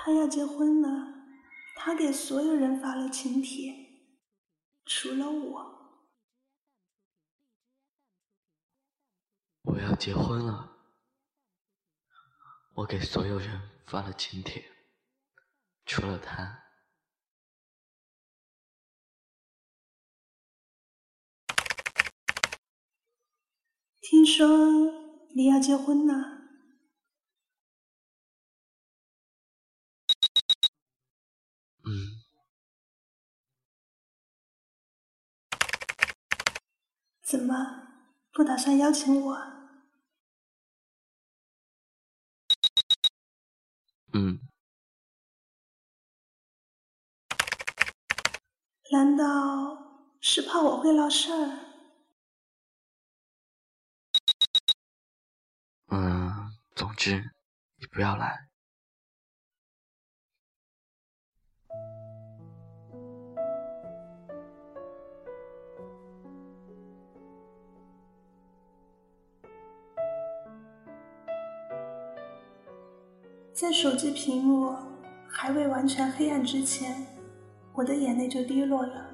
[0.00, 1.12] 他要结婚了，
[1.74, 3.74] 他给所有人发了请帖，
[4.86, 5.78] 除了我。
[9.64, 10.78] 我要结婚了，
[12.74, 14.64] 我给所有人发了请帖，
[15.84, 16.64] 除了他。
[24.00, 24.46] 听说
[25.34, 26.37] 你要结婚了。
[37.28, 37.54] 怎么
[38.32, 39.36] 不打算邀请我？
[44.14, 44.40] 嗯，
[48.90, 51.58] 难道是怕我会闹事儿？
[55.88, 57.30] 嗯，总之，
[57.76, 58.47] 你不要来。
[73.60, 74.72] 在手机屏幕
[75.28, 77.04] 还未完全黑暗之前，
[77.74, 79.04] 我的眼泪就滴落了。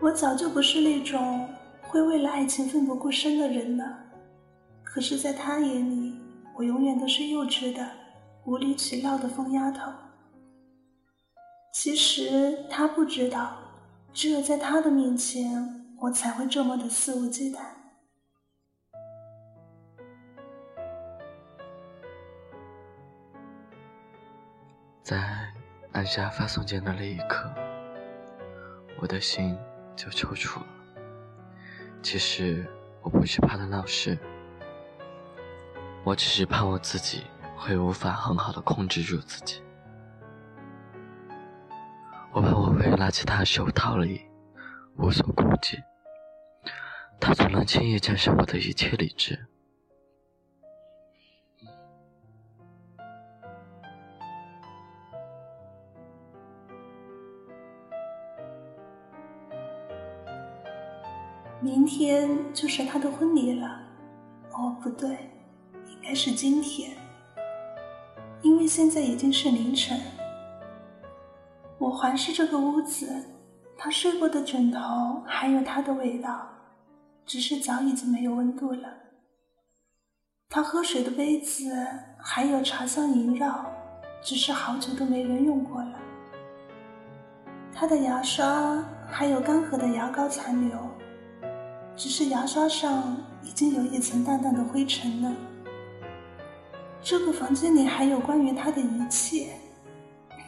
[0.00, 1.46] 我早就不是那种
[1.82, 3.84] 会为了爱情奋不顾身的人了，
[4.82, 6.14] 可是，在他眼里，
[6.56, 7.86] 我永远都是幼稚的、
[8.46, 9.92] 无理取闹的疯丫头。
[11.74, 13.58] 其实他不知道，
[14.14, 17.58] 只有在他的面前，我才会这么的肆无忌惮。
[25.08, 25.24] 在
[25.92, 27.50] 按下发送键的那一刻，
[29.00, 29.56] 我的心
[29.96, 30.66] 就抽搐了。
[32.02, 32.66] 其实
[33.00, 34.18] 我不是怕他闹事，
[36.04, 37.24] 我只是怕我自己
[37.56, 39.62] 会无法很好的控制住自己。
[42.30, 44.26] 我怕我会拿起他的手套里，
[44.98, 45.78] 无所顾忌。
[47.18, 49.48] 他总能轻易战胜我的一切理智。
[61.60, 63.80] 明天就是他的婚礼了，
[64.52, 65.10] 哦，不对，
[65.88, 66.92] 应该是今天，
[68.42, 70.00] 因为现在已经是凌晨。
[71.78, 73.24] 我环视这个屋子，
[73.76, 76.48] 他睡过的枕头还有他的味道，
[77.26, 78.88] 只是早已经没有温度了。
[80.48, 81.72] 他喝水的杯子
[82.20, 83.66] 还有茶香萦绕，
[84.22, 85.98] 只是好久都没人用过了。
[87.74, 90.78] 他的牙刷还有干涸的牙膏残留。
[91.98, 95.34] 只是牙刷上已经有一层淡淡的灰尘了。
[97.02, 99.48] 这个房间里还有关于他的一切，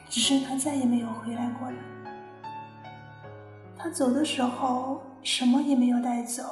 [0.09, 1.77] 只是他再也没有回来过了。
[3.77, 6.45] 他走的时候什么也没有带走，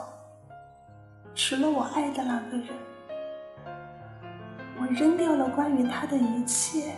[1.33, 2.67] 除了我爱的那个人。
[4.81, 6.95] 我扔掉了关于他的一切，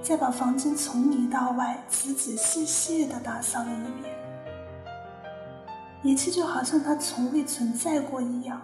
[0.00, 4.17] 再把房间从里到外仔仔细细的打扫了一遍。
[6.02, 8.60] 一切就好像它从未存在过一样，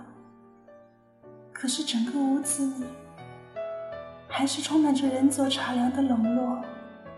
[1.53, 2.87] 可是整个屋子里
[4.29, 6.63] 还是充满着人走茶凉的冷落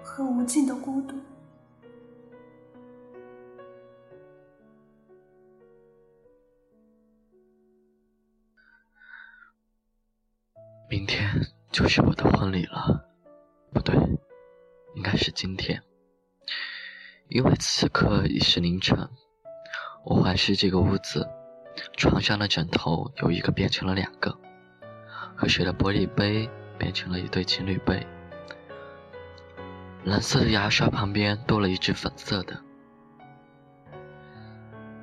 [0.02, 1.14] 和无尽的孤独。
[10.88, 11.28] 明天
[11.70, 13.06] 就是我的婚礼了，
[13.72, 13.94] 不对，
[14.94, 15.82] 应该是今天，
[17.28, 19.08] 因为此刻已是凌晨。
[20.08, 21.28] 我环视这个屋子，
[21.96, 24.38] 床上的枕头有一个变成了两个，
[25.34, 28.06] 喝水的玻璃杯变成了一对情侣杯，
[30.04, 32.62] 蓝色的牙刷旁边多了一只粉色的，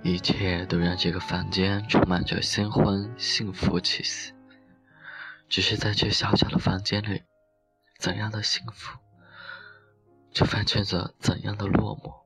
[0.03, 4.33] 一切都让这个房间充满着新婚幸福气息。
[5.49, 7.23] 只是在这小小的房间里，
[7.99, 8.97] 怎样的幸福，
[10.31, 12.22] 就反衬着怎样的落寞。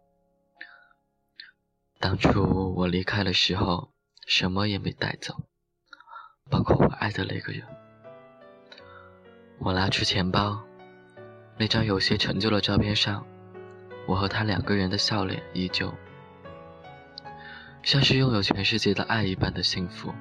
[2.07, 3.91] 当初我离开的时候，
[4.25, 5.43] 什么也没带走，
[6.49, 7.63] 包括我爱的那个人。
[9.59, 10.63] 我拿出钱包，
[11.57, 13.25] 那张有些陈旧的照片上，
[14.07, 15.93] 我和他两个人的笑脸依旧，
[17.83, 20.13] 像是拥有全世界的爱一般的幸福。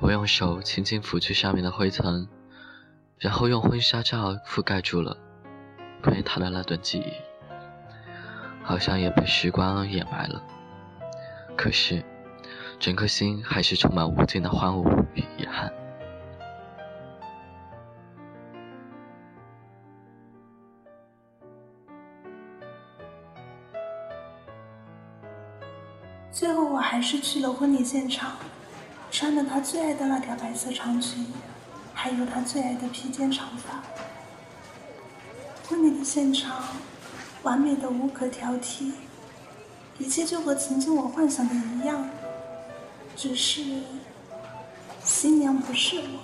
[0.00, 2.26] 我用手轻轻拂去上面的灰尘，
[3.18, 5.16] 然后用婚纱照覆盖住了
[6.02, 7.12] 关于他的那段记忆。
[8.64, 10.42] 好像也被时光掩埋了，
[11.56, 12.04] 可是
[12.78, 15.72] 整颗心还是充满无尽的荒芜与遗憾。
[26.30, 28.36] 最后我还是去了婚礼现场
[29.10, 31.26] 穿着她最爱的那条白色长裙
[31.94, 33.82] 还有她最爱的披肩长发。
[35.66, 36.62] 婚礼的现场
[37.42, 39.05] 完美的无可挑剔。
[39.98, 42.08] 一切就和曾经我幻想的一样，
[43.16, 43.62] 只是
[45.02, 46.20] 新娘不是我。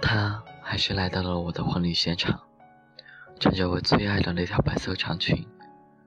[0.00, 2.40] 他还是来到了我的婚礼现场。
[3.40, 5.46] 穿着我最爱的那条白色长裙，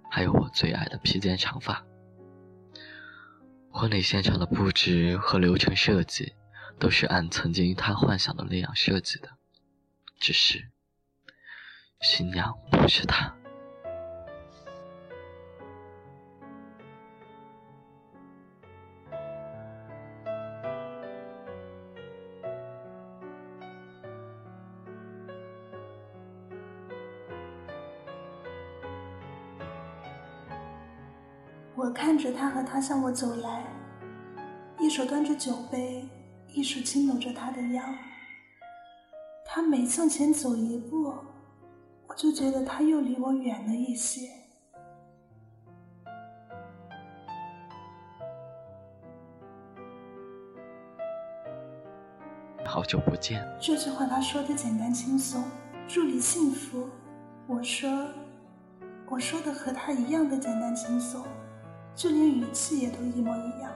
[0.10, 1.82] 还有我最爱的披肩长发。
[3.70, 6.34] 婚礼现场的布置和流程设计，
[6.78, 9.30] 都是按曾经他幻想的那样设计的，
[10.20, 10.70] 只是
[12.02, 13.32] 新娘不是他。
[31.76, 33.64] 我看着他和他向我走来，
[34.80, 36.08] 一手端着酒杯，
[36.48, 37.84] 一手轻搂着他的腰。
[39.46, 41.14] 他每向前走一步，
[42.12, 44.30] 我就觉得他又离我远了一些。
[52.66, 53.42] 好久不见。
[53.62, 55.42] 这句话他说的简单轻松，
[55.88, 56.90] 祝你幸福。
[57.48, 57.90] 我说，
[59.10, 61.24] 我说的和他一样的简单轻松。
[61.96, 63.72] 就连语气也都一模一样。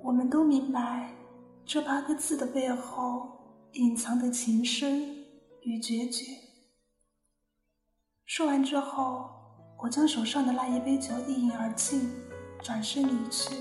[0.00, 1.12] 我们都明白
[1.64, 3.28] 这八个字的背后
[3.74, 5.19] 隐藏的情深
[5.62, 6.24] 与决绝。
[8.24, 9.30] 说完之后，
[9.78, 12.10] 我将手上的那一杯酒一饮而尽，
[12.62, 13.56] 转身离去，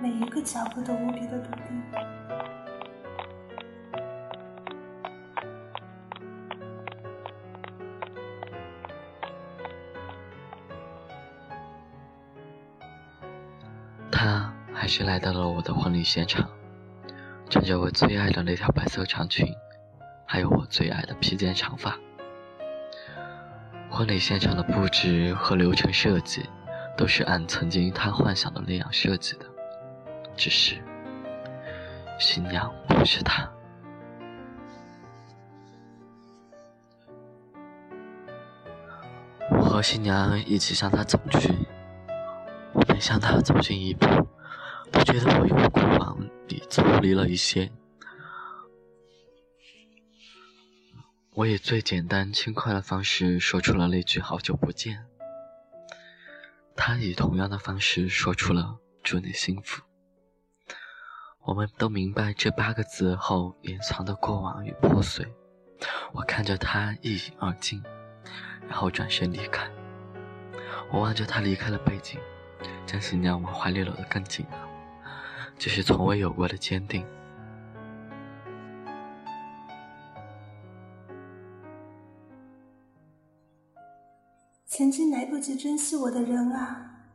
[0.00, 1.82] 每一个脚步都无比的笃定。
[14.10, 16.48] 他还是来到了我的婚礼现场，
[17.50, 19.46] 穿着我最爱的那条白色长裙，
[20.34, 21.96] 还有我最爱的披肩长发。
[23.88, 26.44] 婚礼现场的布置和流程设计，
[26.96, 29.46] 都是按曾经他幻想的那样设计的，
[30.34, 30.74] 只是
[32.18, 33.48] 新娘不是他。
[39.52, 41.54] 我和新娘一起向他走去。
[42.72, 44.08] 我每向他走近一步，
[44.90, 47.70] 都觉得我与过往里抽离了一些。
[51.36, 55.04] 我以最简单轻快的方式说出了那句“好久不见”，
[56.76, 59.82] 他以同样的方式说出了“祝你幸福”。
[61.42, 65.26] 我们都明白这八个字后隐藏的过往与破碎。
[66.12, 67.82] 我看着他一饮而尽，
[68.68, 69.68] 然后转身离开。
[70.92, 72.20] 我望着他离开的背景。
[72.86, 74.68] 将新娘往怀里搂得更紧了，
[75.58, 77.04] 这是从未有过的坚定。
[84.76, 87.06] 曾经来不及珍惜我的人啊，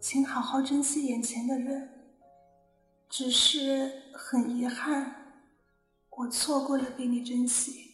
[0.00, 1.90] 请好好珍惜眼前的人。
[3.10, 5.14] 只是很遗憾，
[6.08, 7.93] 我错过了被你珍惜。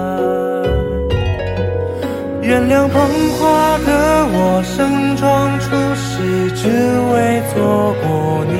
[2.81, 2.99] 像捧
[3.37, 6.67] 花的我，盛装出席，只
[7.13, 8.57] 为错过你。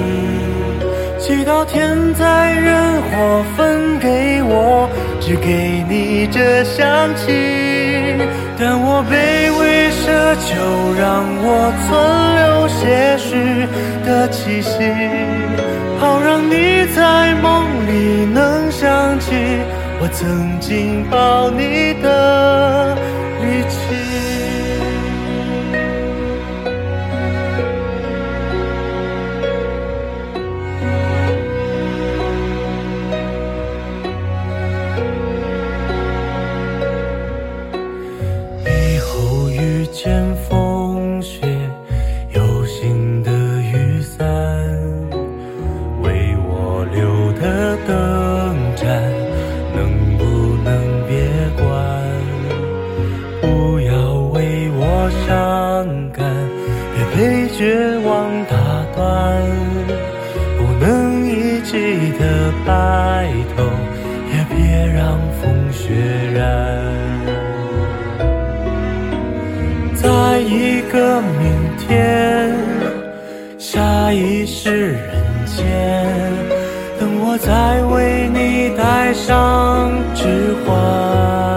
[1.18, 4.88] 祈祷天灾人祸分给我，
[5.20, 7.34] 只给你这香气。
[8.60, 10.06] 但我卑微奢
[10.46, 10.54] 求，
[10.94, 11.90] 让我存
[12.38, 13.66] 留些许
[14.06, 14.72] 的气息，
[16.00, 19.34] 好让你在梦里能想起。
[20.00, 22.96] 我曾经抱你的
[57.82, 58.56] 被绝望打
[58.96, 59.42] 断。
[60.60, 63.64] 不能一起的白头，
[64.32, 65.90] 也别让风雪
[66.36, 66.40] 染。
[69.96, 72.56] 在一个明天，
[73.58, 76.06] 下一世人间，
[77.00, 81.50] 等我再为你戴上指环。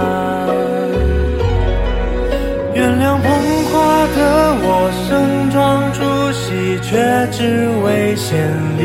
[6.87, 8.39] 却只为献
[8.79, 8.83] 礼。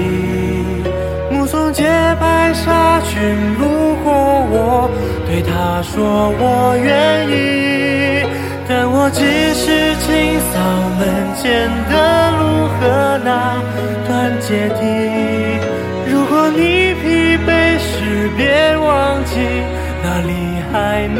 [1.31, 1.83] 目送洁
[2.19, 3.13] 白纱裙
[3.59, 4.89] 路过我，
[5.27, 8.25] 对他说我愿意。
[8.67, 9.21] 但我只
[9.53, 10.59] 是清扫
[10.97, 11.01] 门
[11.35, 13.59] 前的路和那
[14.07, 14.79] 段阶梯。
[16.09, 19.35] 如果你疲惫时，别忘记
[20.03, 20.31] 哪里
[20.71, 21.19] 还能